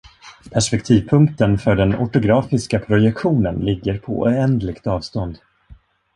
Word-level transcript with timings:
"Perspektivpunkten" 0.51 1.57
för 1.57 1.75
den 1.75 1.95
ortografiska 1.95 2.79
projektionen 2.79 3.55
ligger 3.55 3.97
på 3.99 4.19
oändligt 4.19 4.87
avstånd. 4.87 5.37